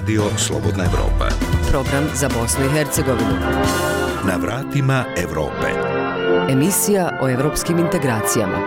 [0.00, 1.28] Radio Slobodna Evropa.
[1.70, 3.36] Program za Bosnu i Hercegovinu.
[4.26, 5.66] Na vratima Evrope.
[6.50, 8.58] Emisija o evropskim integracijama.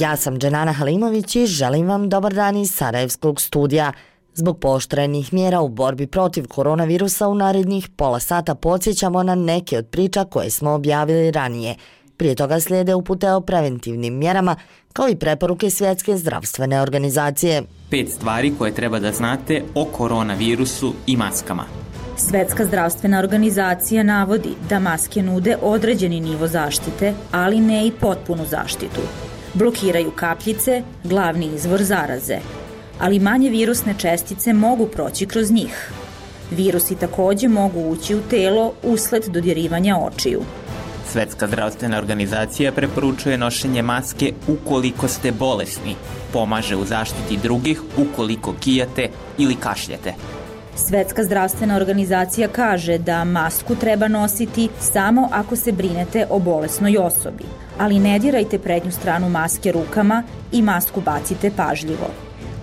[0.00, 3.92] Ja sam Dženana Halimović i želim vam dobar dan iz Sarajevskog studija.
[4.34, 9.86] Zbog poštrenih mjera u borbi protiv koronavirusa u narednih pola sata podsjećamo na neke od
[9.86, 11.76] priča koje smo objavili ranije–
[12.16, 14.56] Prije toga slijede upute o preventivnim mjerama,
[14.92, 17.62] kao i preporuke Svjetske zdravstvene organizacije.
[17.90, 21.64] Pet stvari koje treba da znate o koronavirusu i maskama.
[22.16, 29.00] Svetska zdravstvena organizacija navodi da maske nude određeni nivo zaštite, ali ne i potpunu zaštitu.
[29.54, 32.38] Blokiraju kapljice, glavni izvor zaraze,
[32.98, 35.92] ali manje virusne čestice mogu proći kroz njih.
[36.50, 40.42] Virusi također mogu ući u telo usled dodirivanja očiju.
[41.42, 45.96] Svetska zdravstvena organizacija preporučuje nošenje maske ukoliko ste bolesni.
[46.32, 49.08] Pomaže u zaštiti drugih ukoliko kijate
[49.38, 50.14] ili kašljete.
[50.76, 57.44] Svetska zdravstvena organizacija kaže da masku treba nositi samo ako se brinete o bolesnoj osobi.
[57.78, 62.10] Ali ne dirajte prednju stranu maske rukama i masku bacite pažljivo.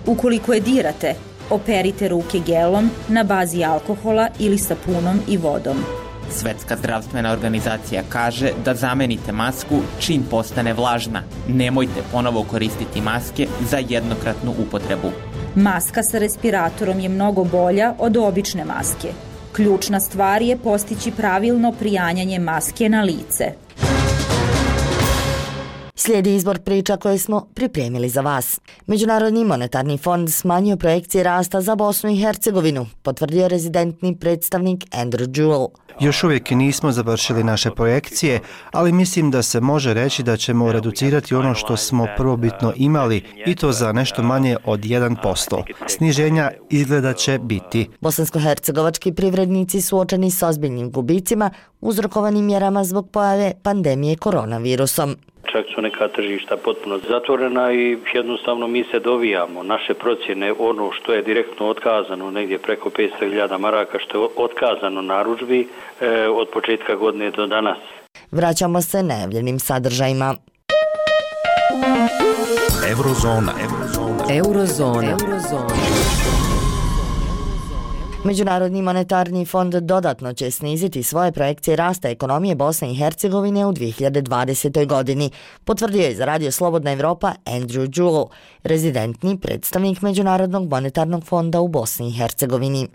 [0.06, 1.14] Ukoliko je dirate,
[1.50, 5.99] operite ruke gelom na bazi alkohola ili sapunom i vodom.
[6.30, 11.22] Svetska zdravstvena organizacija kaže da zamenite masku čim postane vlažna.
[11.48, 15.10] Nemojte ponovo koristiti maske za jednokratnu upotrebu.
[15.54, 19.08] Maska sa respiratorom je mnogo bolja od obične maske.
[19.52, 23.44] Ključna stvar je postići pravilno prijanjanje maske na lice.
[26.10, 28.60] Slijedi izbor priča koje smo pripremili za vas.
[28.86, 35.68] Međunarodni monetarni fond smanjio projekcije rasta za Bosnu i Hercegovinu, potvrdio rezidentni predstavnik Andrew Jewell.
[36.00, 38.40] Još uvijek nismo završili naše projekcije,
[38.72, 43.54] ali mislim da se može reći da ćemo reducirati ono što smo prvobitno imali i
[43.54, 45.62] to za nešto manje od 1%.
[45.88, 47.88] Sniženja izgleda će biti.
[48.00, 55.16] Bosansko-hercegovački privrednici suočeni s ozbiljnim gubicima uzrokovanim mjerama zbog pojave pandemije koronavirusom.
[55.52, 59.62] Čak su neka tržišta potpuno zatvorena i jednostavno mi se dovijamo.
[59.62, 65.68] Naše procjene, ono što je direktno otkazano, negdje preko 500.000 maraka, što je otkazano naručbi
[66.00, 67.78] e, od početka godine do danas.
[68.30, 70.34] Vraćamo se najavljenim sadržajima.
[72.90, 73.52] Eurozona.
[73.62, 74.24] Eurozona.
[74.30, 75.10] Eurozona.
[75.10, 75.89] Eurozona.
[78.24, 84.86] Međunarodni monetarni fond dodatno će sniziti svoje projekcije rasta ekonomije Bosne i Hercegovine u 2020.
[84.86, 85.30] godini,
[85.64, 88.28] potvrdio je za Radio Slobodna Evropa Andrew Jewell,
[88.62, 92.88] rezidentni predstavnik Međunarodnog monetarnog fonda u Bosni i Hercegovini.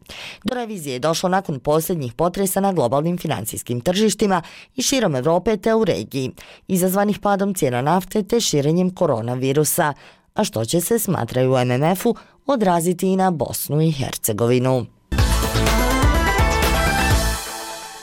[0.44, 4.42] Do revizije je došlo nakon posljednjih potresa na globalnim financijskim tržištima
[4.76, 6.32] i širom Evrope te u regiji,
[6.68, 9.94] izazvanih padom cijena nafte te širenjem koronavirusa,
[10.34, 12.16] a što će se, smatraju u MMF-u,
[12.46, 14.95] odraziti i na Bosnu i Hercegovinu.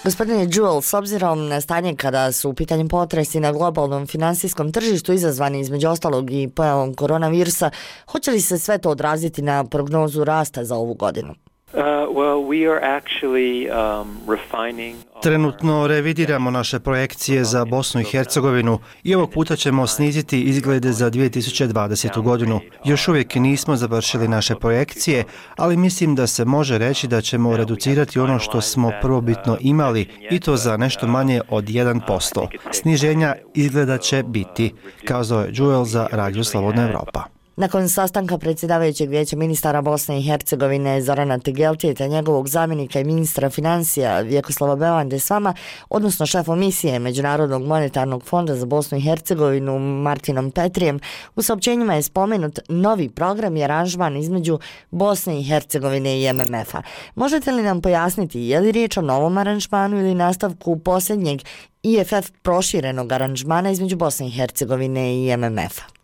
[0.04, 5.12] Gospodine Jewel, s obzirom na stanje kada su u pitanju potresi na globalnom finansijskom tržištu
[5.12, 7.70] izazvani između ostalog i pojavom koronavirusa,
[8.06, 11.34] hoće li se sve to odraziti na prognozu rasta za ovu godinu?
[11.74, 11.80] Uh,
[12.18, 19.14] well, we are actually um, refining Trenutno revidiramo naše projekcije za Bosnu i Hercegovinu i
[19.14, 22.22] ovog puta ćemo sniziti izglede za 2020.
[22.22, 22.60] godinu.
[22.84, 25.24] Još uvijek nismo završili naše projekcije,
[25.56, 30.40] ali mislim da se može reći da ćemo reducirati ono što smo prvobitno imali i
[30.40, 32.46] to za nešto manje od 1%.
[32.72, 37.41] Sniženja izgleda će biti, kazao je Joel za Radio Slobodna Evropa.
[37.62, 43.50] Nakon sastanka predsjedavajućeg vijeća ministara Bosne i Hercegovine Zorana Tegeltije te njegovog zamjenika i ministra
[43.50, 45.54] financija Vjekoslava Belande s vama,
[45.90, 51.00] odnosno šefom misije Međunarodnog monetarnog fonda za Bosnu i Hercegovinu Martinom Petrijem,
[51.36, 54.58] u saopćenjima je spomenut novi program i aranžman između
[54.90, 56.82] Bosne i Hercegovine i MMF-a.
[57.14, 61.40] Možete li nam pojasniti je li riječ o novom aranžmanu ili nastavku posljednjeg
[61.82, 66.01] IFF proširenog aranžmana između Bosne i Hercegovine i MMF-a?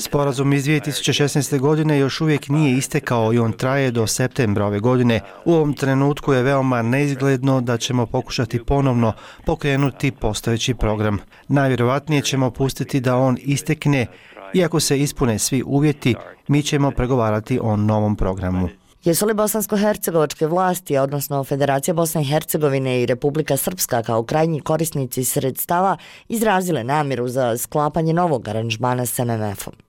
[0.00, 1.58] Sporazum iz 2016.
[1.58, 5.20] godine još uvijek nije istekao i on traje do septembra ove godine.
[5.44, 9.12] U ovom trenutku je veoma neizgledno da ćemo pokušati ponovno
[9.44, 11.18] pokrenuti postojeći program.
[11.48, 14.06] Najvjerovatnije ćemo pustiti da on istekne
[14.54, 16.14] i ako se ispune svi uvjeti,
[16.48, 18.68] mi ćemo pregovarati o novom programu.
[19.06, 25.24] Jesu li bosansko-hercegovačke vlasti, odnosno Federacija Bosne i Hercegovine i Republika Srpska kao krajnji korisnici
[25.24, 25.96] sredstava
[26.28, 29.85] izrazile namjeru za sklapanje novog aranžmana s MMF-om?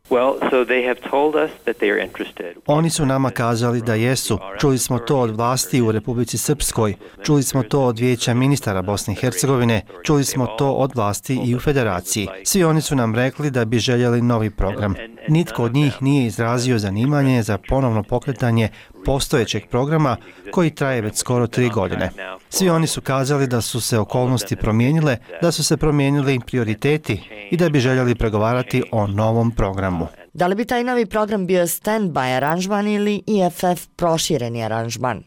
[2.66, 4.40] Oni su nama kazali da jesu.
[4.60, 9.14] Čuli smo to od vlasti u Republici Srpskoj, čuli smo to od vijeća ministara Bosne
[9.14, 12.28] i Hercegovine, čuli smo to od vlasti i u Federaciji.
[12.44, 14.96] Svi oni su nam rekli da bi željeli novi program.
[15.28, 18.70] Nitko od njih nije izrazio zanimanje za ponovno pokretanje
[19.06, 20.18] postojećeg programa
[20.52, 22.10] koji traje već skoro tri godine.
[22.50, 27.58] Svi oni su kazali da su se okolnosti promijenile, da su se promijenili prioriteti i
[27.58, 29.97] da bi željeli pregovarati o novom programu.
[30.34, 35.24] Da li bi taj novi program bio stand-by aranžman ili IFF prošireni aranžman?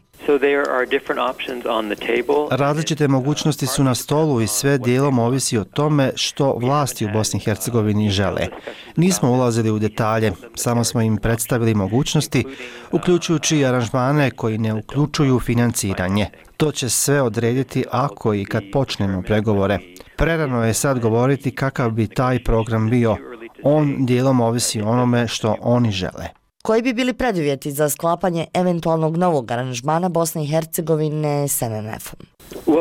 [2.51, 7.37] Različite mogućnosti su na stolu i sve dijelom ovisi o tome što vlasti u Bosni
[7.37, 8.47] i Hercegovini žele.
[8.95, 12.45] Nismo ulazili u detalje, samo smo im predstavili mogućnosti,
[12.91, 16.27] uključujući i aranžmane koji ne uključuju financiranje.
[16.57, 19.79] To će sve odrediti ako i kad počnemo pregovore.
[20.15, 23.17] Prerano je sad govoriti kakav bi taj program bio.
[23.63, 26.27] On dijelom ovisi onome što oni žele.
[26.63, 32.30] Koji bi bili preduvjeti za sklapanje eventualnog novog aranžmana Bosne i Hercegovine s MMF-om?
[32.65, 32.75] Uh,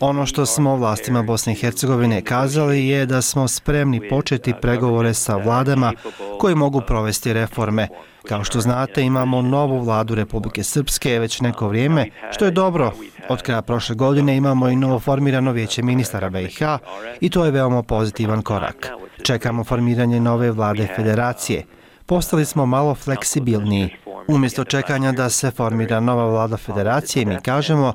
[0.00, 5.36] ono što smo vlastima Bosne i Hercegovine kazali je da smo spremni početi pregovore sa
[5.36, 5.92] vladama
[6.38, 7.88] koji mogu provesti reforme.
[8.28, 12.92] Kao što znate, imamo novu vladu Republike Srpske već neko vrijeme, što je dobro.
[13.28, 16.62] Od kraja prošle godine imamo i novo formirano vijeće ministara BiH
[17.20, 18.88] i to je veoma pozitivan korak.
[19.22, 21.64] Čekamo formiranje nove vlade federacije
[22.10, 23.88] postali smo malo fleksibilniji.
[24.28, 27.92] Umjesto čekanja da se formira nova vlada federacije, mi kažemo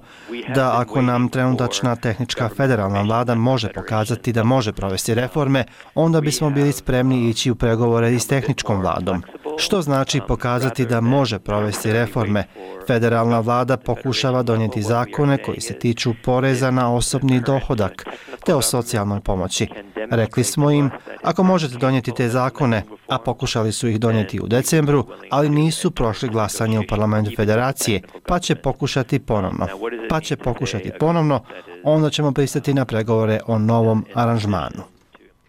[0.55, 5.63] da ako nam trenutačna tehnička federalna vlada može pokazati da može provesti reforme,
[5.95, 9.23] onda bismo bili spremni ići u pregovore i s tehničkom vladom.
[9.57, 12.43] Što znači pokazati da može provesti reforme?
[12.87, 18.05] Federalna vlada pokušava donijeti zakone koji se tiču poreza na osobni dohodak
[18.45, 19.67] te o socijalnoj pomoći.
[20.11, 20.89] Rekli smo im,
[21.23, 26.04] ako možete donijeti te zakone, a pokušali su ih donijeti u decembru, ali nisu prošli
[26.31, 29.67] glasanje u parlamentu federacije, pa će pokušati ponovno.
[30.09, 31.43] Pa će pokušati ponovno,
[31.83, 34.83] onda ćemo pristati na pregovore o novom aranžmanu.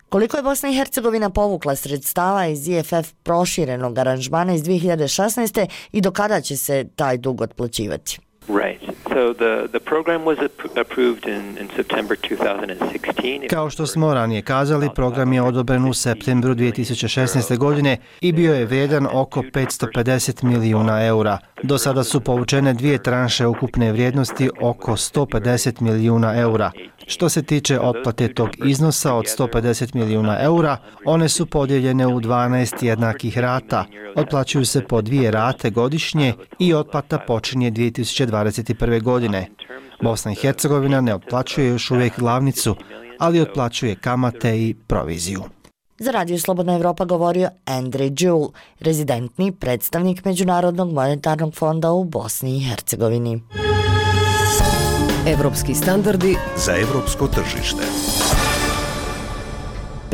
[0.09, 5.67] Koliko je Bosna i Hercegovina povukla sredstava iz IFF proširenog aranžmana iz 2016.
[5.93, 8.19] i do kada će se taj dug otplaćivati?
[8.49, 8.81] Right.
[9.09, 10.39] So the the program was
[10.77, 13.49] approved in in September 2016.
[13.51, 17.57] Kao što smo ranije kazali, program je odobren u septembru 2016.
[17.59, 21.39] godine i bio je vrijedan oko 550 milijuna eura.
[21.63, 26.71] Do sada su povučene dvije tranše ukupne vrijednosti oko 150 milijuna eura.
[27.07, 32.85] Što se tiče otplate tog iznosa od 150 milijuna eura, one su podijeljene u 12
[32.85, 33.85] jednakih rata.
[34.17, 37.71] Otplaćuju se po dvije rate godišnje i otplata počinje
[38.45, 39.03] 2021.
[39.03, 39.49] godine.
[40.03, 42.77] Bosna i Hercegovina ne otplaćuje još uvijek glavnicu,
[43.19, 45.43] ali otplaćuje kamate i proviziju.
[45.99, 48.49] Za Radio Slobodna Evropa govorio Andre Đul,
[48.81, 53.43] rezidentni predstavnik Međunarodnog monetarnog fonda u Bosni i Hercegovini.
[55.27, 57.83] Evropski standardi za evropsko tržište.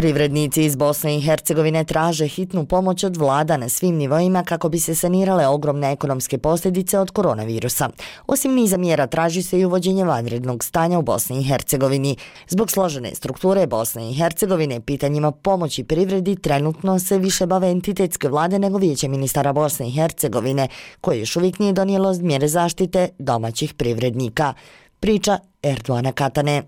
[0.03, 4.79] Privrednici iz Bosne i Hercegovine traže hitnu pomoć od vlada na svim nivoima kako bi
[4.79, 7.89] se sanirale ogromne ekonomske posljedice od koronavirusa.
[8.27, 12.17] Osim niza mjera traži se i uvođenje vanrednog stanja u Bosni i Hercegovini.
[12.49, 18.59] Zbog složene strukture Bosne i Hercegovine pitanjima pomoći privredi trenutno se više bave entitetske vlade
[18.59, 20.69] nego vijeće ministara Bosne i Hercegovine,
[21.01, 24.55] koje još uvijek nije donijelo mjere zaštite domaćih privrednika
[25.01, 26.63] priča Erdoana Katane.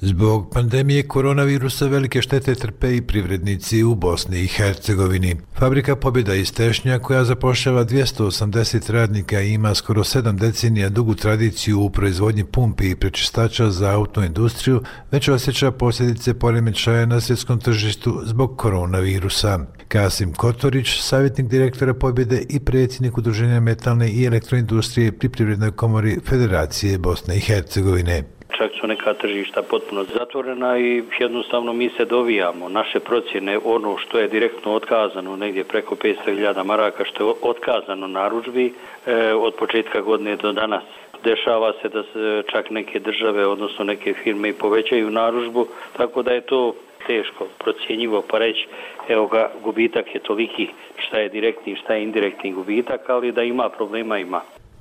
[0.00, 5.36] Zbog pandemije koronavirusa velike štete trpe i privrednici u Bosni i Hercegovini.
[5.54, 11.80] Fabrika Pobjeda iz Tešnja, koja zapošljava 280 radnika i ima skoro 7 decenija dugu tradiciju
[11.80, 18.56] u proizvodnji pumpi i prečistača za autoindustriju, već osjeća posljedice poremećaja na svjetskom tržištu zbog
[18.56, 19.58] koronavirusa.
[19.88, 26.98] Kasim Kotorić, savjetnik direktora Pobjede i predsjednik Udruženja metalne i elektroindustrije pri Privrednoj komori Federacije
[26.98, 32.68] Bosne i Hercegovine čak su neka tržišta potpuno zatvorena i jednostavno mi se dovijamo.
[32.68, 38.74] Naše procjene, ono što je direktno otkazano, negdje preko 500.000 maraka, što je otkazano naručbi
[39.06, 40.82] e, od početka godine do danas.
[41.24, 46.32] Dešava se da se čak neke države, odnosno neke firme i povećaju naružbu, tako da
[46.32, 46.74] je to
[47.06, 48.66] teško procjenjivo pa reći
[49.08, 53.68] evo ga gubitak je toliki šta je direktni šta je indirektni gubitak ali da ima
[53.68, 54.40] problema ima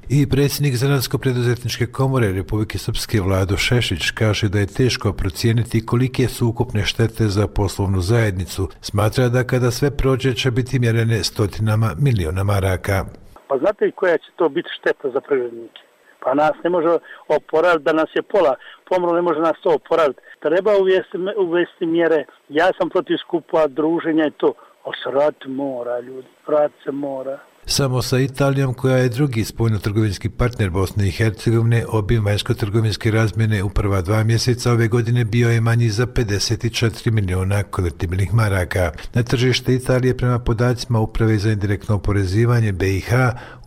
[0.09, 6.47] I predsjednik Zanadsko-preduzetničke komore Republike Srpske Vlado Šešić kaže da je teško procijeniti kolike su
[6.47, 8.67] ukupne štete za poslovnu zajednicu.
[8.81, 13.05] Smatra da kada sve prođe će biti mjerene stotinama miliona maraka.
[13.47, 15.81] Pa znate li koja će to biti šteta za privrednike?
[16.23, 16.97] Pa nas ne može
[17.27, 18.55] oporaviti da nas je pola,
[18.89, 20.19] pomro ne može nas to oporaviti.
[20.39, 25.99] Treba uvesti, uvesti mjere, ja sam protiv skupa, druženja i to, ali se rad mora,
[25.99, 27.39] ljudi, rad se mora.
[27.69, 33.69] Samo sa Italijom, koja je drugi spojno-trgovinski partner Bosne i Hercegovine, obim vanjsko-trgovinske razmjene u
[33.69, 38.91] prva dva mjeseca ove godine bio je manji za 54 miliona konvertibilnih maraka.
[39.13, 43.11] Na tržište Italije prema podacima Uprave za indirektno oporezivanje BiH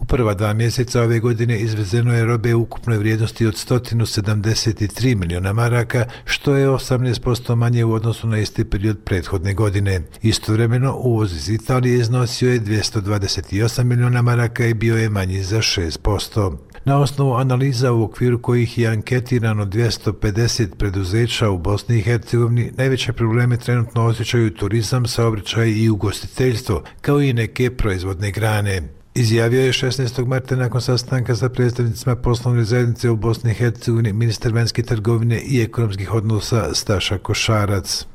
[0.01, 5.53] u prva dva mjeseca ove godine izvezeno je robe u ukupnoj vrijednosti od 173 miliona
[5.53, 10.01] maraka, što je 18% manje u odnosu na isti period prethodne godine.
[10.23, 16.57] Istovremeno, uvoz iz Italije iznosio je 228 miliona maraka i bio je manji za 6%.
[16.85, 23.13] Na osnovu analiza u okviru kojih je anketirano 250 preduzeća u Bosni i Hercegovini, najveće
[23.13, 28.83] probleme trenutno osjećaju turizam, saobraćaj i ugostiteljstvo, kao i neke proizvodne grane.
[29.15, 30.27] Izjavio je 16.
[30.27, 35.63] marta nakon sastanka sa predstavnicima poslovne zajednice u Bosni i Hercegovini ministar vanjske trgovine i
[35.63, 38.07] ekonomskih odnosa Staša Košarac.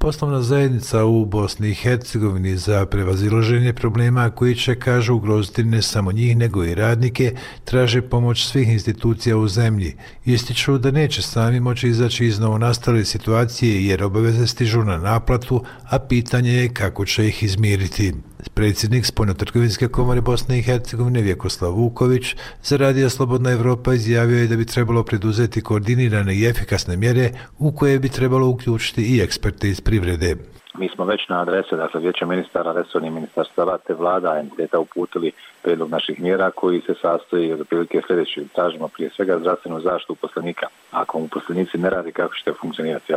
[0.00, 6.12] Poslovna zajednica u Bosni i Hercegovini za prevaziloženje problema koji će, kažu, ugroziti ne samo
[6.12, 9.96] njih, nego i radnike, traže pomoć svih institucija u zemlji.
[10.24, 15.98] Ističu da neće sami moći izaći iz novonastale situacije jer obaveze stižu na naplatu, a
[15.98, 18.12] pitanje je kako će ih izmiriti.
[18.54, 24.56] Predsjednik Spojno-trgovinske komore Bosne i Hercegovine Vjekoslav Vuković za Radio Slobodna Evropa izjavio je da
[24.56, 29.80] bi trebalo preduzeti koordinirane i efikasne mjere u koje bi trebalo uključiti i eksperte iz
[29.80, 30.36] privrede.
[30.78, 35.90] Mi smo već na adrese, dakle, vijeća ministara, resornih ministarstava, te vlada entiteta uputili predlog
[35.90, 38.44] naših mjera koji se sastoji od prilike sljedećeg.
[38.54, 40.66] Tražimo prije svega zdravstvenu zaštitu uposlenika.
[40.90, 43.12] Ako uposlenici ne radi, kako ćete funkcionirati?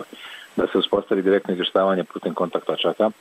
[0.56, 3.12] Da se uspostavi direktno izvještavanje putem kontaktočaka,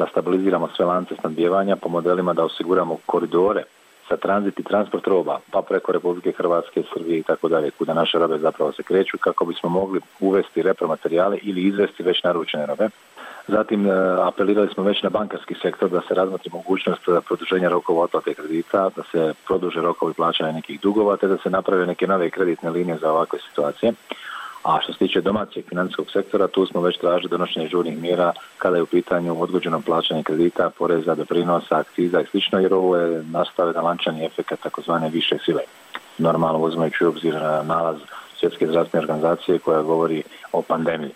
[0.00, 3.62] da stabiliziramo sve lance snadbijevanja po modelima da osiguramo koridore
[4.10, 8.18] za tranzit i transport roba, pa preko Republike Hrvatske, Srbije i tako dalje, kuda naše
[8.18, 12.88] robe zapravo se kreću, kako bismo mogli uvesti repromaterijale ili izvesti već naručene robe.
[13.48, 13.92] Zatim e,
[14.22, 19.02] apelirali smo već na bankarski sektor da se razmotri mogućnost produženja rokova otplate kredita, da
[19.12, 23.12] se produže rokovi plaćanja nekih dugova, te da se naprave neke nove kreditne linije za
[23.12, 23.92] ovakve situacije.
[24.62, 28.76] A što se tiče domaćeg financijskog sektora, tu smo već tražili donošenje žurnih mjera kada
[28.76, 33.72] je u pitanju odgođeno plaćanje kredita, poreza, doprinosa, akciza i slično, jer ovo je nastave
[33.72, 35.62] lančani efekt takozvane više sile.
[36.18, 37.96] Normalno uzmajući obzir na nalaz
[38.40, 41.10] Svjetske zdravstvene organizacije koja govori o pandemiji.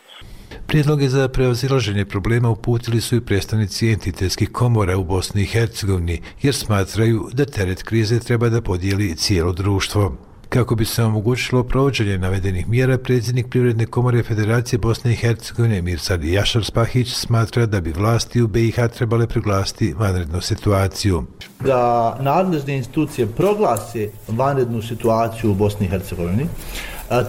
[0.66, 6.54] Prijedloge za preozilaženje problema uputili su i predstavnici entitetskih komora u Bosni i Hercegovini, jer
[6.54, 10.16] smatraju da teret krize treba da podijeli cijelo društvo.
[10.48, 16.24] Kako bi se omogućilo provođenje navedenih mjera, predsjednik Privredne komore Federacije Bosne i Hercegovine Mirsad
[16.24, 21.24] Jašar Spahić smatra da bi vlasti u BiH trebale proglasiti vanrednu situaciju.
[21.60, 26.46] Da nadležne institucije proglase vanrednu situaciju u Bosni i Hercegovini,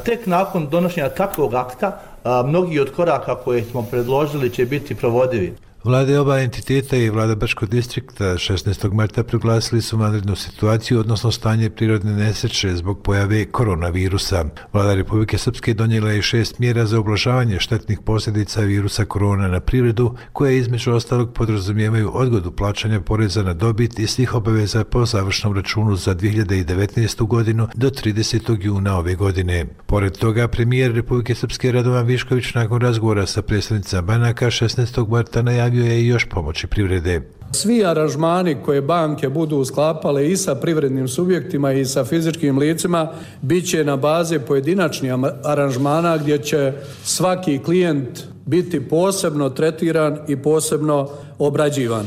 [0.06, 2.02] tek nakon donošenja takvog akta,
[2.46, 5.54] mnogi od koraka koje smo predložili će biti provodivi.
[5.86, 8.94] Vlade oba entiteta i vlada Brškog distrikta 16.
[8.94, 14.46] marta proglasili su vanrednu situaciju, odnosno stanje prirodne nesreće zbog pojave koronavirusa.
[14.74, 20.16] Vlada Republike Srpske donijela je šest mjera za oblažavanje štetnih posljedica virusa korona na privredu,
[20.34, 25.96] koje između ostalog podrazumijevaju odgodu plaćanja poreza na dobit i svih obaveza po završnom računu
[25.96, 27.28] za 2019.
[27.28, 28.58] godinu do 30.
[28.62, 29.66] juna ove godine.
[29.86, 35.10] Pored toga, premijer Republike Srpske Radovan Višković nakon razgovora sa predstavnicama banaka 16.
[35.10, 37.22] marta najavio najavio je i još pomoći privrede.
[37.52, 43.70] Svi aranžmani koje banke budu sklapale i sa privrednim subjektima i sa fizičkim licima bit
[43.70, 45.12] će na baze pojedinačnih
[45.44, 52.06] aranžmana gdje će svaki klijent biti posebno tretiran i posebno obrađivan.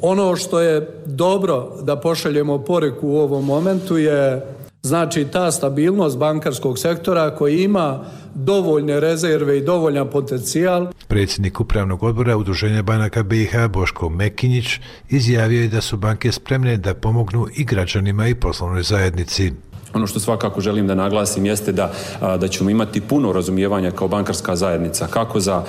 [0.00, 4.42] Ono što je dobro da pošaljemo poreku u ovom momentu je
[4.84, 10.86] znači ta stabilnost bankarskog sektora koji ima dovoljne rezerve i dovoljan potencijal.
[11.08, 14.66] Predsjednik upravnog odbora Udruženja banaka BiH Boško Mekinjić
[15.10, 19.52] izjavio je da su banke spremne da pomognu i građanima i poslovnoj zajednici.
[19.94, 24.56] Ono što svakako želim da naglasim jeste da, da ćemo imati puno razumijevanja kao bankarska
[24.56, 25.62] zajednica, kako za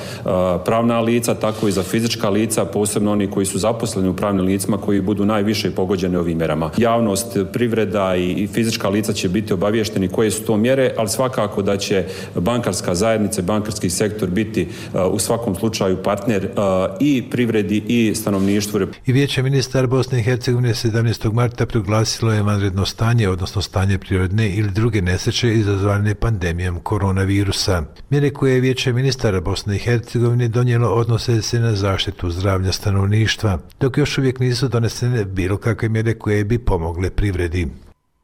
[0.65, 4.77] pravna lica, tako i za fizička lica, posebno oni koji su zaposleni u pravnim licima
[4.77, 6.69] koji budu najviše pogođeni ovim mjerama.
[6.77, 11.77] Javnost, privreda i, fizička lica će biti obavješteni koje su to mjere, ali svakako da
[11.77, 12.05] će
[12.35, 14.67] bankarska zajednica, bankarski sektor biti
[15.11, 16.49] u svakom slučaju partner
[16.99, 18.79] i privredi i stanovništvu.
[19.05, 21.33] I vijeće ministar Bosne i Hercegovine 17.
[21.33, 27.83] marta proglasilo je vanredno stanje, odnosno stanje pri prirodne ili druge neseče izazvane pandemijom koronavirusa.
[28.09, 33.59] Mjere koje je vijeće ministara Bosne i Hercegovine donijelo odnose se na zaštitu zdravlja stanovništva,
[33.79, 37.67] dok još uvijek nisu donesene bilo kakve mjere koje bi pomogle privredi.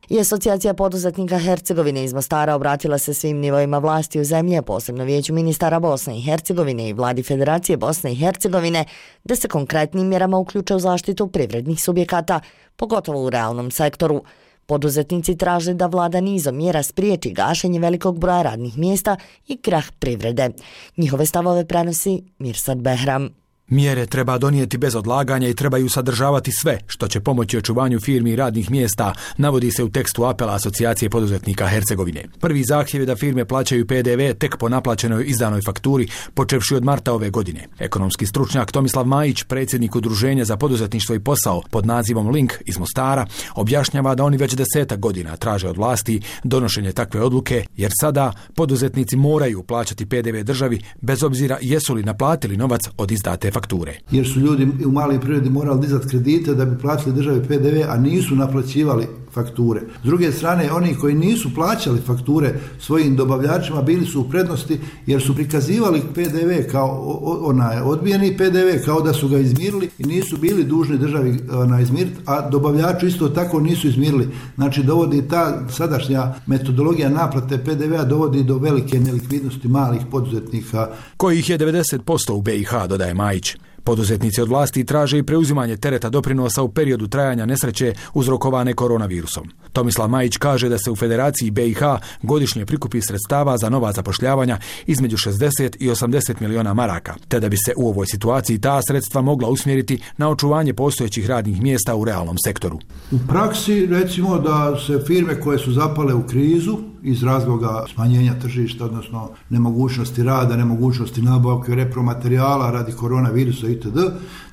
[0.10, 5.34] I asocijacija poduzetnika Hercegovine iz Mostara obratila se svim nivoima vlasti u zemlji, posebno vijeću
[5.34, 8.86] ministara Bosne i Hercegovine i vladi Federacije Bosne i Hercegovine,
[9.24, 12.40] da se konkretnim mjerama uključe u zaštitu privrednih subjekata,
[12.76, 14.24] pogotovo u realnom sektoru.
[14.66, 20.50] Poduzetnici traže da vlada nizom mjera spriječi gašenje velikog broja radnih mjesta i krah privrede.
[20.98, 23.41] Njihove stavove prenosi Mirsad Behram.
[23.72, 28.36] Mjere treba donijeti bez odlaganja i trebaju sadržavati sve što će pomoći očuvanju firmi i
[28.36, 32.24] radnih mjesta, navodi se u tekstu apela Asocijacije poduzetnika Hercegovine.
[32.40, 37.14] Prvi zahtjev je da firme plaćaju PDV tek po naplaćenoj izdanoj fakturi, počevši od marta
[37.14, 37.68] ove godine.
[37.80, 43.26] Ekonomski stručnjak Tomislav Majić, predsjednik Udruženja za poduzetništvo i posao pod nazivom Link iz Mostara,
[43.56, 49.16] objašnjava da oni već deseta godina traže od vlasti donošenje takve odluke, jer sada poduzetnici
[49.16, 54.00] moraju plaćati PDV državi bez obzira jesu li naplatili novac od izdate fakture fakture.
[54.12, 57.98] Jer su ljudi u maloj prirodi morali dizati kredite da bi platili državi PDV, a
[57.98, 59.82] nisu naplaćivali fakture.
[60.04, 65.22] S druge strane, oni koji nisu plaćali fakture svojim dobavljačima bili su u prednosti jer
[65.22, 70.64] su prikazivali PDV kao onaj odbijeni PDV kao da su ga izmirili i nisu bili
[70.64, 74.30] dužni državi na izmiriti, a dobavljaču isto tako nisu izmirili.
[74.56, 80.88] Znači dovodi ta sadašnja metodologija naplate PDV-a dovodi do velike nelikvidnosti malih poduzetnika.
[81.18, 83.56] Kojih je 90% u BiH, dodaje Majić.
[83.84, 89.50] Poduzetnici od vlasti traže i preuzimanje tereta doprinosa u periodu trajanja nesreće uzrokovane koronavirusom.
[89.74, 91.80] Tomislav Majić kaže da se u Federaciji BiH
[92.22, 97.58] godišnje prikupi sredstava za nova zapošljavanja između 60 i 80 miliona maraka, te da bi
[97.58, 102.36] se u ovoj situaciji ta sredstva mogla usmjeriti na očuvanje postojećih radnih mjesta u realnom
[102.46, 102.80] sektoru.
[103.12, 108.86] U praksi recimo da se firme koje su zapale u krizu iz razloga smanjenja tržišta,
[108.86, 113.98] odnosno nemogućnosti rada, nemogućnosti nabavke repromaterijala radi koronavirusa itd.,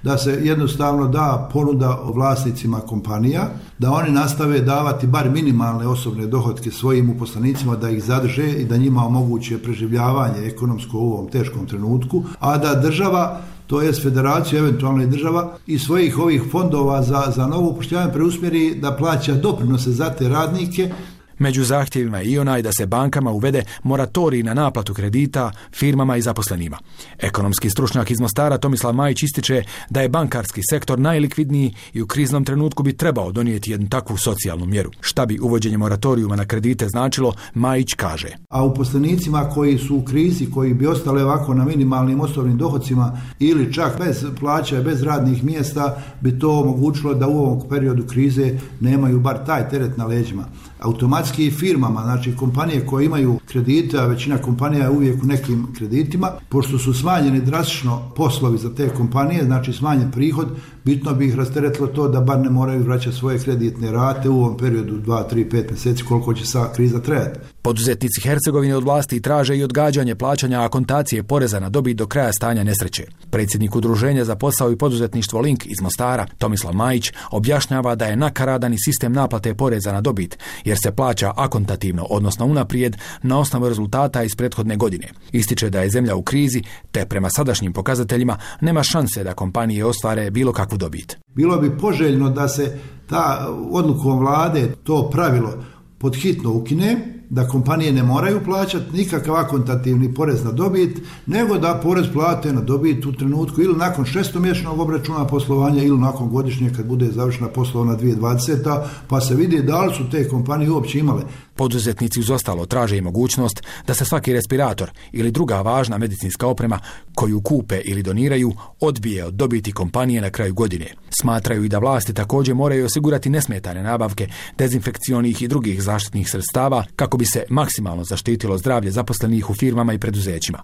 [0.03, 6.71] da se jednostavno da ponuda vlasnicima kompanija, da oni nastave davati bar minimalne osobne dohodke
[6.71, 12.25] svojim uposlenicima, da ih zadrže i da njima omoguće preživljavanje ekonomsko u ovom teškom trenutku,
[12.41, 17.47] a da država to je federacija, eventualno i država, i svojih ovih fondova za, za
[17.47, 20.91] novo upošljavanje preusmjeri da plaća doprinose za te radnike,
[21.39, 26.23] Među zahtjevima je i onaj da se bankama uvede moratorij na naplatu kredita firmama i
[26.23, 26.79] zaposlenima.
[27.19, 32.45] Ekonomski stručnjak iz Mostara Tomislav Majić ističe da je bankarski sektor najlikvidniji i u kriznom
[32.45, 34.91] trenutku bi trebao donijeti jednu takvu socijalnu mjeru.
[35.01, 38.29] Šta bi uvođenje moratorijuma na kredite značilo, Majić kaže.
[38.51, 43.73] A uposlenicima koji su u krizi, koji bi ostale ovako na minimalnim osobnim dohodcima ili
[43.73, 49.21] čak bez plaća, bez radnih mjesta, bi to omogućilo da u ovom periodu krize nemaju
[49.21, 50.45] bar taj teret na leđima
[50.81, 56.31] automatski firmama, znači kompanije koje imaju kredite, a većina kompanija je uvijek u nekim kreditima,
[56.49, 60.49] pošto su smanjeni drastično poslovi za te kompanije, znači smanjen prihod,
[60.85, 64.57] bitno bi ih rasteretilo to da bar ne moraju vraćati svoje kreditne rate u ovom
[64.57, 67.39] periodu 2, 3, 5 mjeseci koliko će sa kriza trajati.
[67.63, 72.65] Poduzetnici Hercegovine od vlasti traže i odgađanje plaćanja akontacije poreza na dobit do kraja stanja
[72.65, 73.05] nesreće.
[73.31, 78.75] Predsjednik udruženja za posao i poduzetništvo Link iz Mostara, Tomislav Majić, objašnjava da je nakaradan
[78.75, 84.23] i sistem naplate poreza na dobit, jer se plaća akontativno, odnosno unaprijed, na osnovu rezultata
[84.23, 85.09] iz prethodne godine.
[85.33, 90.31] Ističe da je zemlja u krizi, te prema sadašnjim pokazateljima nema šanse da kompanije ostvare
[90.31, 91.19] bilo kakvu dobit.
[91.35, 95.65] Bilo bi poželjno da se ta odlukom vlade to pravilo
[95.99, 102.07] podhitno ukine, da kompanije ne moraju plaćati nikakav akontativni porez na dobit, nego da porez
[102.13, 107.07] plate na dobit u trenutku ili nakon šestomješnog obračuna poslovanja ili nakon godišnje kad bude
[107.07, 108.87] završena poslovna 2020.
[109.09, 111.23] pa se vidi da li su te kompanije uopće imale
[111.59, 116.79] Poduzetnici uz ostalo traže i mogućnost da se svaki respirator ili druga važna medicinska oprema
[117.15, 120.87] koju kupe ili doniraju odbije od dobiti kompanije na kraju godine.
[121.21, 127.18] Smatraju i da vlasti također moraju osigurati nesmetane nabavke dezinfekcionih i drugih zaštitnih sredstava kako
[127.19, 130.63] bi se maksimalno zaštitilo zdravlje zaposlenih u firmama i preduzećima.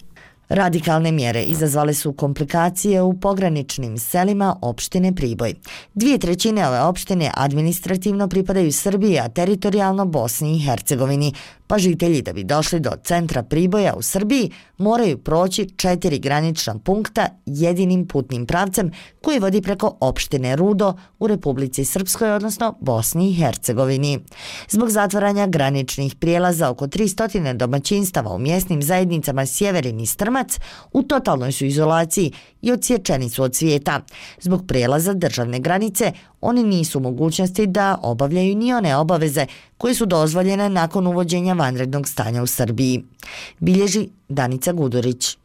[0.48, 5.54] Radikalne mjere izazvale su komplikacije u pograničnim selima opštine Priboj.
[5.94, 11.33] Dvije trećine ove opštine administrativno pripadaju Srbiji, a teritorijalno Bosni i Hercegovini,
[11.66, 17.26] pa žitelji da bi došli do centra Priboja u Srbiji moraju proći četiri granična punkta
[17.46, 18.90] jedinim putnim pravcem
[19.22, 24.18] koji vodi preko opštine Rudo u Republici Srpskoj, odnosno Bosni i Hercegovini.
[24.68, 30.59] Zbog zatvaranja graničnih prijelaza oko 300 domaćinstava u mjesnim zajednicama Sjeverin i Strm Nemac
[30.92, 34.01] u totalnoj su izolaciji i odsječeni su od svijeta.
[34.40, 39.47] Zbog prelaza državne granice oni nisu u mogućnosti da obavljaju ni one obaveze
[39.79, 43.05] koje su dozvoljene nakon uvođenja vanrednog stanja u Srbiji.
[43.59, 45.43] Bilježi Danica Gudurić.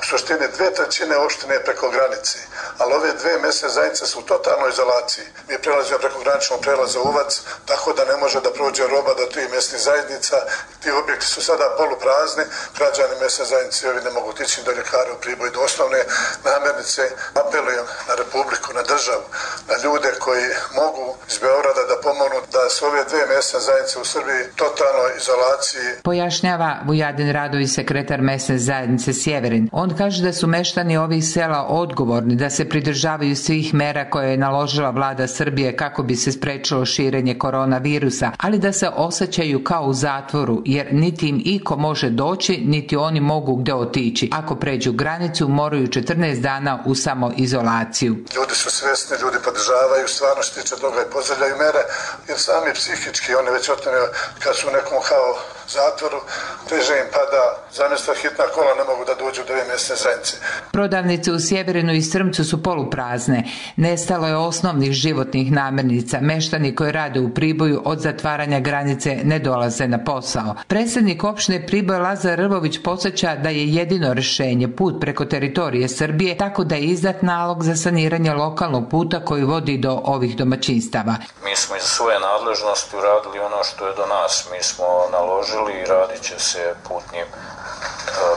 [0.00, 2.38] U suštini dve trećine opštine je preko granice,
[2.78, 5.26] ali ove dve mesne zajednice su u totalnoj izolaciji.
[5.48, 7.32] Mi prelazimo preko graničnog prelaza Uvac,
[7.70, 10.36] tako da ne može da prođe roba do tih mesnih zajednica.
[10.80, 12.44] Ti objekti su sada poluprazni,
[12.78, 16.00] građani mesne zajednice ovi ne mogu tići do ljekara u priboj do osnovne
[16.48, 17.02] namernice.
[17.42, 19.26] Apelujem na Republiku, na državu,
[19.70, 20.44] na ljude koji
[20.80, 25.88] mogu iz Beograda da pomognu da su ove dve mesne zajednice u Srbiji totalnoj izolaciji.
[26.10, 29.68] Pojašnjava Vujadin Radovi, sekretar mesne zajednice Sjeverin.
[29.72, 34.30] On On kaže da su meštani ovih sela odgovorni da se pridržavaju svih mera koje
[34.30, 39.84] je naložila vlada Srbije kako bi se sprečilo širenje koronavirusa, ali da se osjećaju kao
[39.84, 44.30] u zatvoru jer niti im iko može doći, niti oni mogu gde otići.
[44.32, 48.16] Ako pređu granicu, moraju 14 dana u samoizolaciju.
[48.36, 51.82] Ljudi su svesni, ljudi podržavaju, stvarno što tiče toga i pozdravljaju mere,
[52.28, 53.98] jer sami psihički, oni već otmene
[54.38, 55.28] kad su u nekom kao
[55.68, 56.20] zatvoru,
[56.68, 60.36] teže im pada, zamjesto hitna kola ne mogu da dođu do ove mjesne zajednice.
[60.72, 63.44] Prodavnice u Sjeverinu i Strmcu su poluprazne.
[63.76, 66.18] Nestalo je osnovnih životnih namirnica.
[66.20, 70.54] Meštani koji rade u Priboju od zatvaranja granice ne dolaze na posao.
[70.66, 76.64] Predsjednik opštine Priboj Lazar Rvović posjeća da je jedino rešenje put preko teritorije Srbije, tako
[76.64, 81.14] da je izdat nalog za saniranje lokalnog puta koji vodi do ovih domaćinstava.
[81.44, 84.48] Mi smo iz svoje nadležnosti uradili ono što je do nas.
[84.52, 87.26] Mi smo naložili i radit će se putni e,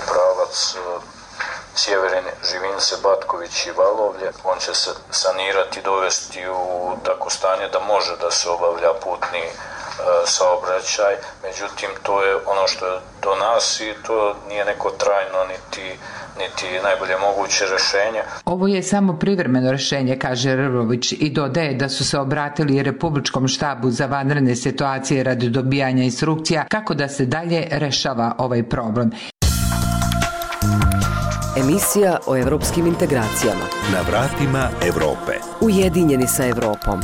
[0.07, 0.99] pravac e,
[1.75, 4.31] Sjeverin, Živince, Batković i Valovlje.
[4.43, 9.43] On će se sanirati i dovesti u tako stanje da može da se obavlja putni
[10.25, 11.13] saobraćaj.
[11.43, 15.97] Međutim, to je ono što je do nas i to nije neko trajno niti
[16.39, 18.21] niti najbolje moguće rešenje.
[18.45, 23.91] Ovo je samo privremeno rešenje, kaže Rrović i dodaje da su se obratili Republičkom štabu
[23.91, 29.11] za vanredne situacije radi dobijanja instrukcija kako da se dalje rešava ovaj problem.
[31.57, 33.65] Emisija o evropskim integracijama.
[33.93, 35.33] Na vratima Evrope.
[35.61, 37.01] Ujedinjeni sa Evropom.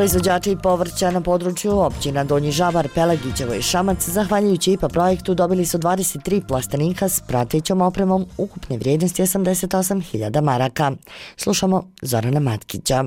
[0.00, 5.78] Proizvođači povrća na području općina Donji Žabar, Pelagićevo i Šamac, zahvaljujući IPA projektu, dobili su
[5.78, 10.92] 23 plastenika s pratećom opremom ukupne vrijednosti 88.000 maraka.
[11.36, 13.04] Slušamo Zorana Matkića.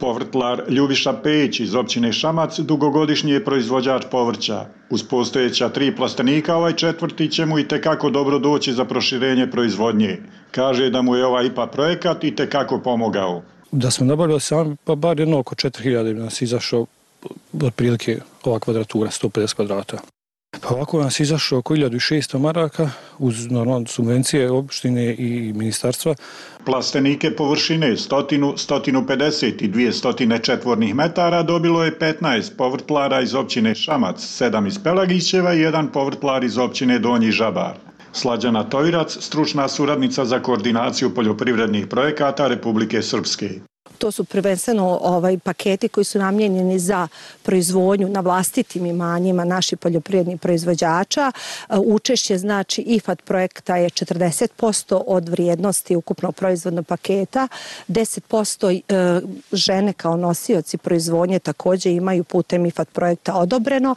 [0.00, 4.66] Povrtlar Ljubiša Peć iz općine Šamac dugogodišnji je proizvođač povrća.
[4.90, 10.18] Uz postojeća tri plastenika ovaj četvrti će mu i tekako dobro doći za proširenje proizvodnje.
[10.50, 13.42] Kaže da mu je ovaj IPA projekat i tekako pomogao.
[13.72, 16.86] Da smo nabavili sam, pa bar jedno oko 4000 nas izašao
[17.62, 19.98] otprilike ova kvadratura, 150 kvadrata.
[20.60, 26.14] Pa ovako nas izašao oko 1600 maraka uz normalno subvencije opštine i ministarstva.
[26.64, 34.16] Plastenike površine 100, 150 i 200 četvornih metara dobilo je 15 povrtlara iz općine Šamac,
[34.16, 37.89] 7 iz Pelagićeva i jedan povrtlar iz općine Donji Žabar.
[38.12, 43.69] Slađana Tojrac, stručna suradnica za koordinaciju poljoprivrednih projekata Republike Srpske.
[44.00, 47.08] To su prvenstveno ovaj paketi koji su namjenjeni za
[47.42, 51.32] proizvodnju na vlastitim imanjima naših poljoprivrednih proizvođača.
[51.68, 57.48] Uh, učešće znači IFAD projekta je 40% od vrijednosti ukupnog proizvodnog paketa.
[57.88, 58.82] 10%
[59.22, 63.94] uh, žene kao nosioci proizvodnje također imaju putem IFAD projekta odobreno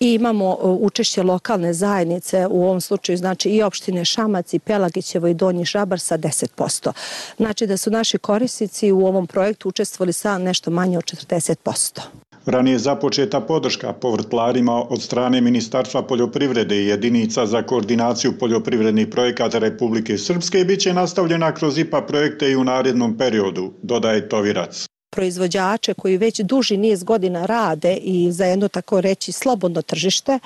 [0.00, 5.28] i imamo uh, učešće lokalne zajednice u ovom slučaju znači i opštine Šamac i Pelagićevo
[5.28, 6.92] i Donji Žabar sa 10%.
[7.36, 12.00] Znači da su naši korisnici u ovom projektu projektu učestvovali sa nešto manje od 40%.
[12.46, 20.18] Ranije započeta podrška povrtlarima od strane Ministarstva poljoprivrede i jedinica za koordinaciju poljoprivrednih projekata Republike
[20.18, 26.40] Srpske biće nastavljena kroz IPA projekte i u narednom periodu, dodaje Tovirac proizvođače koji već
[26.40, 30.38] duži niz godina rade i za jedno tako reći slobodno tržište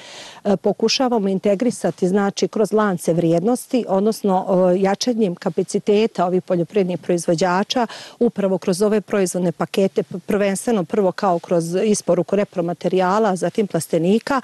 [0.44, 7.87] e, pokušavamo integrisati znači kroz lance vrijednosti, odnosno e, jačanjem kapaciteta ovih poljoprivrednih proizvođača
[8.18, 14.40] upravo kroz ove proizvodne pakete, prvenstveno prvo kao kroz isporuku repromaterijala, zatim plastenika,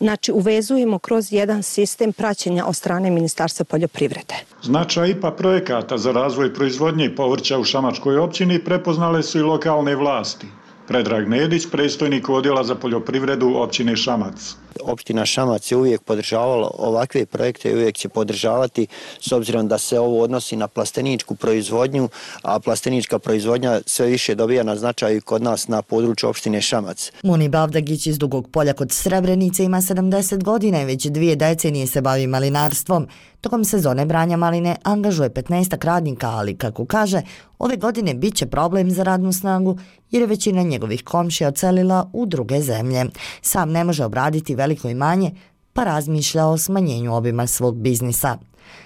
[0.00, 4.34] znači uvezujemo kroz jedan sistem praćenja od strane Ministarstva poljoprivrede.
[4.62, 9.67] Značaj IPA projekata za razvoj proizvodnje i povrća u Šamačkoj općini prepoznale su i lokalne
[9.94, 10.46] vlasti.
[10.88, 14.56] Predrag Nedić, predstojnik odjela za poljoprivredu općine Šamac.
[14.82, 18.86] Opština Šamac je uvijek podržavala ovakve projekte i uvijek će podržavati
[19.20, 22.08] s obzirom da se ovo odnosi na plasteničku proizvodnju,
[22.42, 27.12] a plastenička proizvodnja sve više dobija na značaju kod nas na području opštine Šamac.
[27.22, 32.00] Muni Bavdagić iz Dugog polja kod Srebrenice ima 70 godina i već dvije decenije se
[32.00, 33.08] bavi malinarstvom.
[33.40, 37.22] Tokom sezone branja maline angažuje 15 radnika, ali kako kaže,
[37.58, 39.78] ove godine bit će problem za radnu snagu
[40.10, 43.04] jer je većina njegovih komšija ocelila u druge zemlje.
[43.42, 45.30] Sam ne može obraditi veliko imanje,
[45.72, 48.38] pa razmišlja o smanjenju obima svog biznisa.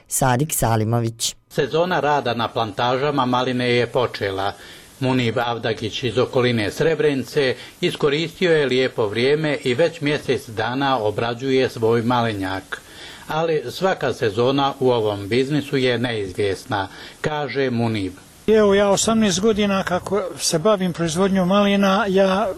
[0.08, 4.52] Sadik Salimović Sezona rada na plantažama maline je počela.
[5.00, 12.02] Munib Avdagić iz okoline Srebrenice iskoristio je lijepo vrijeme i već mjesec dana obrađuje svoj
[12.02, 12.80] malinjak.
[13.28, 16.88] Ali svaka sezona u ovom biznisu je neizvjesna,
[17.20, 18.12] kaže Munib.
[18.46, 22.48] Evo ja 18 godina kako se bavim proizvodnjom malina, ja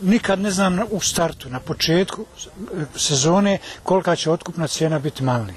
[0.00, 2.24] nikad ne znam u startu, na početku
[2.96, 5.54] sezone, kolika će otkupna cijena biti malini.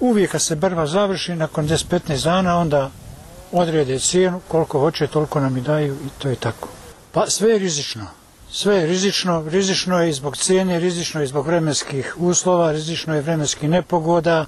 [0.00, 2.90] Uvijek kad se brva završi, nakon 10-15 dana, onda
[3.52, 6.68] odrede cijenu, koliko hoće, toliko nam i daju i to je tako.
[7.12, 8.06] Pa sve je rizično.
[8.50, 13.14] Sve je rizično, rizično je i zbog cijene, rizično je i zbog vremenskih uslova, rizično
[13.14, 14.46] je vremenskih nepogoda,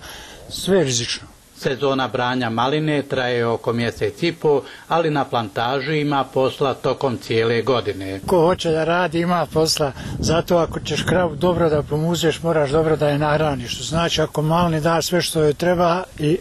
[0.48, 1.35] sve je rizično.
[1.58, 7.62] Sezona branja maline traje oko mjesec i po, ali na plantaži ima posla tokom cijele
[7.62, 8.20] godine.
[8.26, 12.96] Ko hoće da radi ima posla, zato ako ćeš kravu dobro da pomuzeš, moraš dobro
[12.96, 13.74] da je nahraniš.
[13.74, 16.38] Što znači ako malini da sve što joj treba i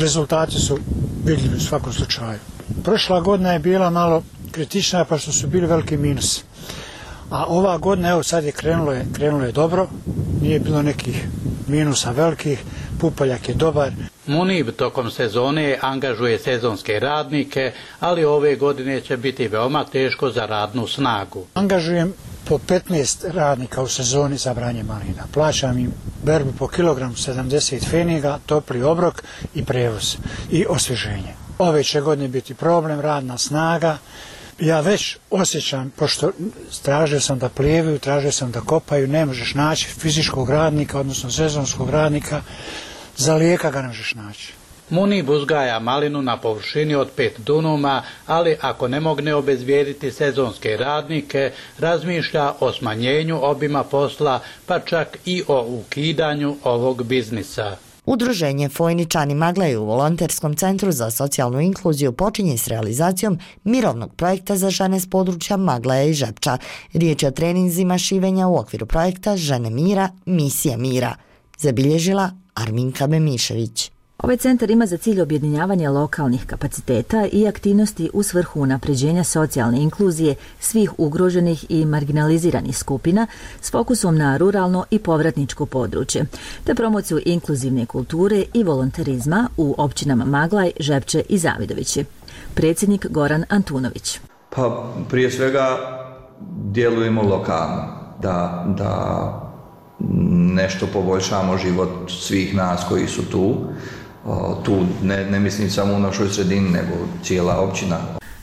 [0.00, 0.78] rezultati su
[1.24, 2.38] vidljivi u svakom slučaju.
[2.84, 6.44] Prošla godina je bila malo kritična pa što su bili veliki minus.
[7.30, 9.88] A ova godina, evo sad je krenulo je, krenulo je dobro,
[10.42, 11.26] nije bilo nekih
[11.66, 12.62] minusa velikih,
[13.00, 13.92] pupoljak je dobar.
[14.26, 20.86] Munib tokom sezone angažuje sezonske radnike, ali ove godine će biti veoma teško za radnu
[20.86, 21.46] snagu.
[21.54, 22.12] Angažujem
[22.44, 25.24] po 15 radnika u sezoni za branje malina.
[25.34, 25.92] Plaćam im
[26.24, 29.22] berbu po kilogramu 70 feniga, topli obrok
[29.54, 30.16] i prevoz
[30.50, 31.34] i osvježenje.
[31.58, 33.98] Ove će godine biti problem, radna snaga.
[34.58, 36.30] Ja već osjećam, pošto
[36.82, 41.90] tražio sam da plijevaju, tražio sam da kopaju, ne možeš naći fizičkog radnika, odnosno sezonskog
[41.90, 42.42] radnika,
[43.20, 44.52] za lijeka ga ne možeš naći.
[44.90, 51.52] Munib uzgaja malinu na površini od 5 dunuma, ali ako ne mogne obezvijediti sezonske radnike,
[51.78, 57.76] razmišlja o smanjenju obima posla, pa čak i o ukidanju ovog biznisa.
[58.06, 64.70] Udruženje Fojničani Maglej u Volonterskom centru za socijalnu inkluziju počinje s realizacijom mirovnog projekta za
[64.70, 66.58] žene s područja Magleja i Žepča.
[66.92, 71.14] Riječ je o treninzima šivenja u okviru projekta Žene mira, misija mira.
[71.58, 73.90] Zabilježila Arminka Bemišević.
[74.22, 80.34] Ovaj centar ima za cilj objedinjavanje lokalnih kapaciteta i aktivnosti u svrhu napređenja socijalne inkluzije
[80.58, 83.26] svih ugroženih i marginaliziranih skupina
[83.60, 86.26] s fokusom na ruralno i povratničko područje,
[86.64, 92.04] te promociju inkluzivne kulture i volontarizma u općinama Maglaj, Žepče i Zavidovići.
[92.54, 94.20] Predsjednik Goran Antunović.
[94.50, 95.76] Pa prije svega
[96.72, 97.82] djelujemo lokalno,
[98.22, 99.49] da, da
[100.54, 103.54] nešto poboljšamo život svih nas koji su tu.
[104.62, 107.96] Tu ne, ne mislim samo u našoj sredini, nego cijela općina.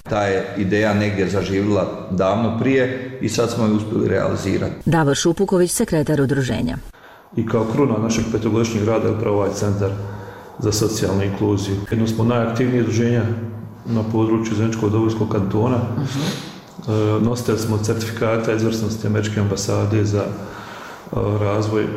[0.04, 4.76] Ta je ideja negdje zaživila davno prije i sad smo je uspjeli realizirati.
[4.86, 6.78] Davor Šupuković, sekretar udruženja.
[7.36, 9.92] I kao kruna našeg petogodišnjeg rada je upravo ovaj centar
[10.60, 11.76] za socijalnu inkluziju.
[11.92, 13.24] Jedno smo najaktivnije udruženja
[13.86, 15.78] na području Zemčkog dobrovskog kantona.
[15.78, 17.24] Uh -huh.
[17.24, 20.24] Nositelj smo certifikata izvrsnosti Američke ambasade za
[21.40, 21.88] razvoj e,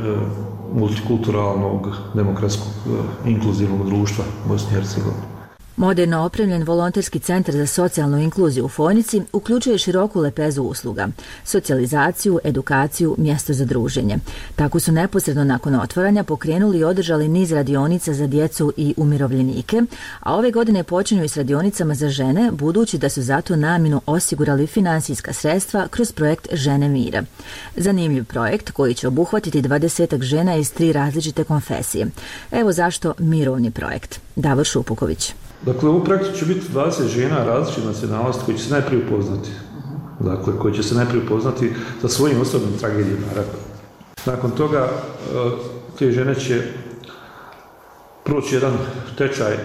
[0.75, 5.40] multikulturalnog, demokratskog, e, inkluzivnog društva Bosne i Hercegovine.
[5.81, 11.09] Moderno opremljen volonterski centar za socijalnu inkluziju u Fojnici uključuje široku lepezu usluga,
[11.45, 14.19] socijalizaciju, edukaciju, mjesto za druženje.
[14.57, 19.83] Tako su neposredno nakon otvaranja pokrenuli i održali niz radionica za djecu i umirovljenike,
[20.21, 24.67] a ove godine počinju i s radionicama za žene, budući da su zato naminu osigurali
[24.67, 27.23] finansijska sredstva kroz projekt Žene mira.
[27.77, 32.07] Zanimljiv projekt koji će obuhvatiti 20 žena iz tri različite konfesije.
[32.51, 34.21] Evo zašto mirovni projekt.
[34.37, 35.35] Davor Šupuković.
[35.63, 39.51] Dakle, u projektu će biti 20 žena različite nacionalnosti koji će se najprije upoznati.
[40.21, 43.27] Dakle, koji će se najprije upoznati sa svojim osobnim tragedijama.
[44.27, 44.91] Nakon toga, e,
[45.99, 46.63] te žene će
[48.25, 48.73] proći jedan
[49.19, 49.57] tečaj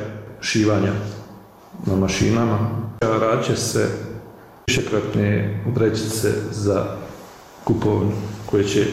[0.42, 0.94] šivanja
[1.86, 2.60] na mašinama.
[3.02, 3.88] Rad će se
[4.68, 6.86] višekratne vrećice za
[7.64, 8.12] kupovnu
[8.46, 8.86] koje će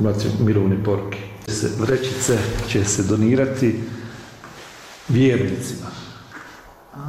[0.00, 1.18] imati mirovne poruke.
[1.78, 3.80] Vrećice će se donirati
[5.08, 6.03] vjernicima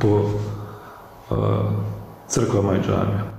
[0.02, 0.32] po
[1.30, 1.38] uh,
[2.28, 3.36] crkvama i džamijama.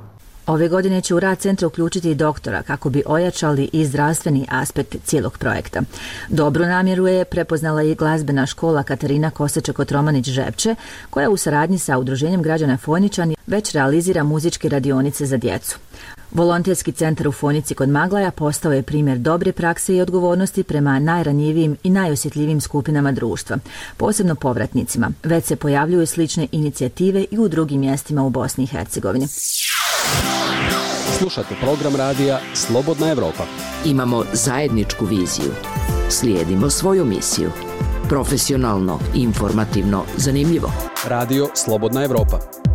[0.47, 4.97] Ove godine će u rad centra uključiti i doktora kako bi ojačali i zdravstveni aspekt
[5.05, 5.83] cijelog projekta.
[6.29, 10.75] Dobru namjeru je prepoznala i glazbena škola Katarina Koseček-Otromanić-Žepče,
[11.11, 15.79] koja u saradnji sa Udruženjem građana Fojničani već realizira muzičke radionice za djecu.
[16.37, 21.77] Volonterski centar u Fonici kod Maglaja postao je primjer dobre prakse i odgovornosti prema najranjivijim
[21.83, 23.59] i najosjetljivijim skupinama društva,
[23.97, 25.11] posebno povratnicima.
[25.23, 29.27] Već se pojavljuju slične inicijative i u drugim mjestima u Bosni i Hercegovini.
[31.19, 33.45] Slušate program radija Slobodna Evropa.
[33.85, 35.51] Imamo zajedničku viziju.
[36.11, 37.51] Slijedimo svoju misiju.
[38.09, 40.73] Profesionalno, informativno, zanimljivo.
[41.09, 42.66] Radio Slobodna Evropa.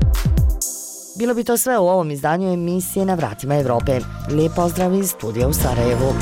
[1.22, 4.00] Bilo bi to sve u ovom izdanju emisije na vratima Evrope.
[4.30, 6.14] Lijep pozdrav iz studija u Sarajevu.